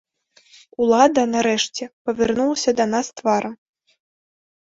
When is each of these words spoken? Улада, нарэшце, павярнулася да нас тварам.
Улада, 0.83 1.23
нарэшце, 1.33 1.83
павярнулася 2.09 2.71
да 2.79 2.85
нас 2.93 3.07
тварам. 3.21 3.53